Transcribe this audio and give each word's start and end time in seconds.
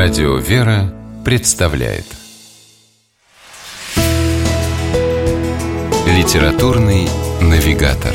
Радио 0.00 0.36
«Вера» 0.36 0.94
представляет 1.24 2.04
Литературный 6.06 7.08
навигатор 7.42 8.14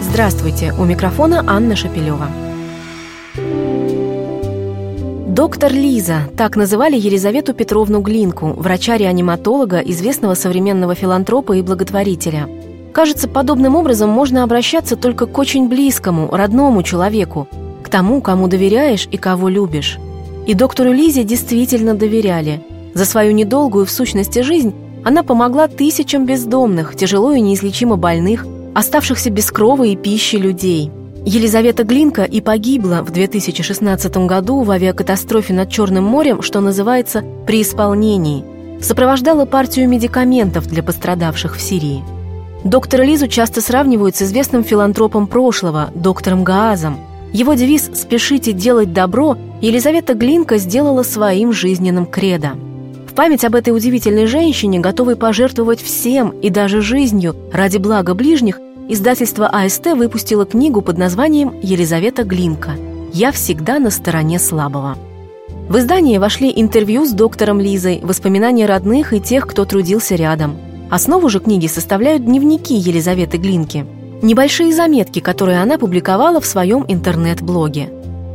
Здравствуйте! 0.00 0.72
У 0.72 0.86
микрофона 0.86 1.44
Анна 1.46 1.76
Шапилева. 1.76 2.28
Доктор 5.26 5.72
Лиза– 5.74 6.20
так 6.38 6.56
называли 6.56 6.96
Елизавету 6.96 7.52
Петровну 7.52 8.00
Глинку, 8.00 8.54
врача-реаниматолога, 8.54 9.80
известного 9.80 10.32
современного 10.32 10.94
филантропа 10.94 11.52
и 11.52 11.60
благотворителя. 11.60 12.48
Кажется, 12.94 13.28
подобным 13.28 13.76
образом 13.76 14.08
можно 14.08 14.42
обращаться 14.42 14.96
только 14.96 15.26
к 15.26 15.36
очень 15.36 15.68
близкому, 15.68 16.30
родному 16.34 16.82
человеку, 16.82 17.46
к 17.82 17.90
тому, 17.90 18.22
кому 18.22 18.48
доверяешь 18.48 19.06
и 19.10 19.18
кого 19.18 19.50
любишь. 19.50 19.98
И 20.48 20.54
доктору 20.54 20.94
Лизе 20.94 21.24
действительно 21.24 21.92
доверяли. 21.92 22.62
За 22.94 23.04
свою 23.04 23.32
недолгую 23.32 23.84
в 23.84 23.90
сущности 23.90 24.40
жизнь 24.40 24.74
она 25.04 25.22
помогла 25.22 25.68
тысячам 25.68 26.24
бездомных, 26.24 26.96
тяжело 26.96 27.32
и 27.32 27.40
неизлечимо 27.42 27.96
больных, 27.96 28.46
оставшихся 28.74 29.28
без 29.28 29.50
крова 29.50 29.84
и 29.84 29.94
пищи 29.94 30.36
людей. 30.36 30.90
Елизавета 31.26 31.84
Глинка 31.84 32.24
и 32.24 32.40
погибла 32.40 33.02
в 33.02 33.10
2016 33.10 34.16
году 34.26 34.62
в 34.62 34.70
авиакатастрофе 34.70 35.52
над 35.52 35.68
Черным 35.70 36.04
морем, 36.04 36.40
что 36.40 36.60
называется 36.60 37.22
«при 37.46 37.60
исполнении». 37.60 38.42
Сопровождала 38.80 39.44
партию 39.44 39.86
медикаментов 39.86 40.66
для 40.66 40.82
пострадавших 40.82 41.56
в 41.56 41.60
Сирии. 41.60 42.02
Доктора 42.64 43.02
Лизу 43.02 43.28
часто 43.28 43.60
сравнивают 43.60 44.16
с 44.16 44.22
известным 44.22 44.64
филантропом 44.64 45.26
прошлого, 45.26 45.90
доктором 45.94 46.42
Гаазом. 46.42 46.96
Его 47.34 47.52
девиз 47.52 47.90
«Спешите 47.92 48.52
делать 48.52 48.94
добро» 48.94 49.36
Елизавета 49.60 50.14
Глинка 50.14 50.58
сделала 50.58 51.02
своим 51.02 51.52
жизненным 51.52 52.06
кредо. 52.06 52.52
В 53.06 53.14
память 53.14 53.44
об 53.44 53.54
этой 53.54 53.70
удивительной 53.70 54.26
женщине, 54.26 54.78
готовой 54.78 55.16
пожертвовать 55.16 55.82
всем 55.82 56.30
и 56.30 56.50
даже 56.50 56.80
жизнью 56.80 57.34
ради 57.52 57.78
блага 57.78 58.14
ближних, 58.14 58.60
издательство 58.88 59.48
АСТ 59.48 59.86
выпустило 59.94 60.46
книгу 60.46 60.80
под 60.80 60.98
названием 60.98 61.54
«Елизавета 61.62 62.22
Глинка. 62.22 62.72
Я 63.12 63.32
всегда 63.32 63.78
на 63.78 63.90
стороне 63.90 64.38
слабого». 64.38 64.96
В 65.68 65.76
издание 65.78 66.20
вошли 66.20 66.52
интервью 66.54 67.04
с 67.04 67.10
доктором 67.10 67.60
Лизой, 67.60 68.00
воспоминания 68.02 68.66
родных 68.66 69.12
и 69.12 69.20
тех, 69.20 69.46
кто 69.46 69.64
трудился 69.64 70.14
рядом– 70.14 70.56
Основу 70.90 71.28
же 71.28 71.38
книги 71.38 71.66
составляют 71.66 72.24
дневники 72.24 72.74
Елизаветы 72.74 73.36
Глинки, 73.36 73.84
небольшие 74.22 74.72
заметки, 74.72 75.20
которые 75.20 75.60
она 75.60 75.76
публиковала 75.76 76.40
в 76.40 76.46
своем 76.46 76.86
интернет-блоге. 76.88 77.90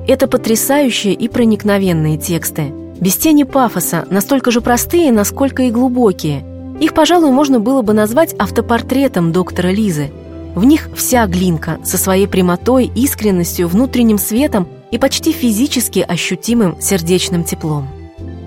Это 0.07 0.27
потрясающие 0.27 1.13
и 1.13 1.27
проникновенные 1.29 2.17
тексты, 2.17 2.73
без 2.99 3.15
тени 3.15 3.43
пафоса, 3.43 4.05
настолько 4.09 4.51
же 4.51 4.59
простые, 4.59 5.11
насколько 5.11 5.63
и 5.63 5.71
глубокие. 5.71 6.43
Их, 6.79 6.93
пожалуй, 6.93 7.31
можно 7.31 7.59
было 7.59 7.81
бы 7.81 7.93
назвать 7.93 8.35
автопортретом 8.37 9.31
доктора 9.31 9.69
Лизы. 9.69 10.11
В 10.55 10.65
них 10.65 10.89
вся 10.95 11.25
Глинка 11.25 11.79
со 11.83 11.97
своей 11.97 12.27
прямотой, 12.27 12.91
искренностью, 12.93 13.67
внутренним 13.67 14.17
светом 14.17 14.67
и 14.91 14.97
почти 14.97 15.31
физически 15.31 15.99
ощутимым 15.99 16.79
сердечным 16.81 17.43
теплом. 17.43 17.87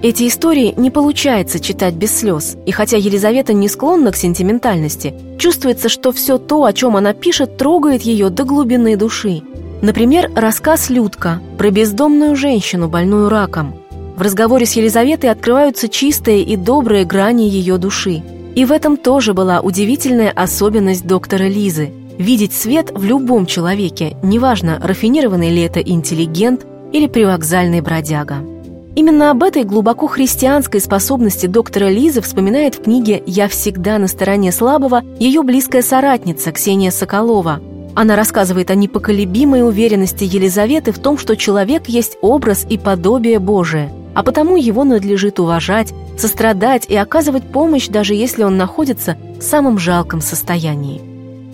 Эти 0.03 0.29
истории 0.29 0.75
не 0.77 0.91
получается 0.91 1.59
читать 1.59 1.95
без 1.95 2.17
слез, 2.17 2.57
и 2.67 2.71
хотя 2.71 2.99
Елизавета 2.99 3.55
не 3.55 3.69
склонна 3.69 4.13
к 4.13 4.17
сентиментальности, 4.17 5.15
чувствуется, 5.39 5.89
что 5.89 6.13
все 6.13 6.37
то, 6.37 6.65
о 6.65 6.73
чем 6.73 6.97
она 6.97 7.15
пишет, 7.15 7.57
трогает 7.57 8.03
ее 8.03 8.29
до 8.29 8.45
глубины 8.45 8.97
души. 8.97 9.43
Например, 9.83 10.31
рассказ 10.35 10.91
«Людка» 10.91 11.41
про 11.59 11.71
бездомную 11.71 12.37
женщину, 12.37 12.89
больную 12.89 13.29
раком. 13.29 13.75
В 14.17 14.23
разговоре 14.23 14.65
с 14.65 14.73
Елизаветой 14.73 15.31
открываются 15.31 15.89
чистые 15.89 16.43
и 16.43 16.57
добрые 16.57 17.05
грани 17.05 17.43
ее 17.43 17.77
души. 17.77 18.23
И 18.55 18.65
в 18.65 18.73
этом 18.73 18.97
тоже 18.97 19.35
была 19.35 19.61
удивительная 19.61 20.31
особенность 20.31 21.07
доктора 21.07 21.45
Лизы– 21.45 21.93
видеть 22.19 22.55
свет 22.55 22.91
в 22.95 23.05
любом 23.05 23.47
человеке, 23.47 24.17
неважно, 24.23 24.81
рафинированный 24.83 25.51
ли 25.51 25.63
это 25.63 25.81
интеллигент 25.81 26.67
или 26.93 27.07
привокзальный 27.07 27.81
бродяга. 27.81 28.37
Именно 28.95 29.31
об 29.31 29.43
этой 29.43 29.65
глубоко 29.65 30.07
христианской 30.07 30.81
способности 30.81 31.47
доктора 31.47 31.91
Лизы 31.91 32.23
вспоминает 32.23 32.77
в 32.77 32.85
книге 32.85 33.23
«Я 33.27 33.47
всегда 33.49 33.99
на 33.99 34.09
стороне 34.09 34.53
слабого» 34.53 35.03
ее 35.21 35.43
близкая 35.43 35.83
соратница 35.83 36.51
Ксения 36.53 36.91
Соколова. 36.91 37.61
Она 37.97 38.15
рассказывает 38.15 38.71
о 38.71 38.75
непоколебимой 38.75 39.67
уверенности 39.67 40.23
Елизаветы 40.25 40.93
в 40.93 40.99
том, 40.99 41.17
что 41.17 41.35
человек 41.35 41.89
есть 41.89 42.19
образ 42.21 42.67
и 42.69 42.77
подобие 42.77 43.39
Божие, 43.39 43.91
а 44.13 44.23
потому 44.23 44.57
его 44.57 44.85
надлежит 44.85 45.41
уважать, 45.41 45.95
сострадать 46.19 46.85
и 46.91 46.95
оказывать 46.95 47.45
помощь, 47.45 47.89
даже 47.89 48.13
если 48.13 48.45
он 48.45 48.59
находится 48.59 49.17
в 49.41 49.43
самом 49.43 49.79
жалком 49.79 50.21
состоянии. 50.21 51.01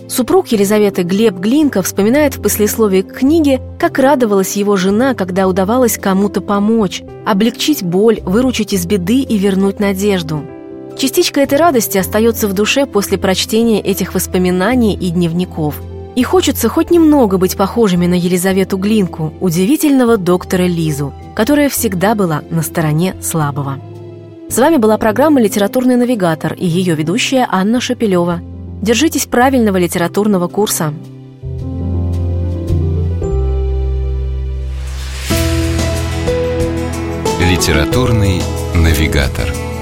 Супруг 0.09 0.47
Елизаветы 0.49 1.03
Глеб 1.03 1.35
Глинка 1.35 1.81
вспоминает 1.81 2.35
в 2.35 2.41
послесловии 2.41 3.03
к 3.03 3.19
книге, 3.19 3.61
как 3.79 3.97
радовалась 3.97 4.57
его 4.57 4.75
жена, 4.75 5.13
когда 5.13 5.47
удавалось 5.47 5.97
кому-то 5.97 6.41
помочь, 6.41 7.03
облегчить 7.25 7.83
боль, 7.83 8.19
выручить 8.25 8.73
из 8.73 8.85
беды 8.85 9.21
и 9.21 9.37
вернуть 9.37 9.79
надежду. 9.79 10.43
Частичка 10.97 11.39
этой 11.39 11.57
радости 11.57 11.97
остается 11.97 12.49
в 12.49 12.53
душе 12.53 12.85
после 12.85 13.17
прочтения 13.17 13.79
этих 13.79 14.13
воспоминаний 14.13 14.93
и 14.93 15.09
дневников. 15.09 15.81
И 16.15 16.23
хочется 16.23 16.69
хоть 16.69 16.91
немного 16.91 17.37
быть 17.37 17.57
похожими 17.57 18.05
на 18.05 18.13
Елизавету 18.13 18.77
Глинку, 18.77 19.33
удивительного 19.39 20.17
доктора 20.17 20.63
Лизу, 20.63 21.13
которая 21.35 21.69
всегда 21.69 22.15
была 22.15 22.43
на 22.49 22.61
стороне 22.61 23.15
слабого. 23.21 23.79
С 24.49 24.57
вами 24.57 24.77
была 24.77 24.97
программа 24.97 25.41
«Литературный 25.41 25.95
навигатор» 25.95 26.53
и 26.53 26.65
ее 26.65 26.95
ведущая 26.95 27.47
Анна 27.49 27.81
Шапилева– 27.81 28.41
Держитесь 28.83 29.27
правильного 29.27 29.77
литературного 29.77 30.49
курса. 30.49 30.93
Литературный 37.39 38.41
навигатор. 38.75 39.72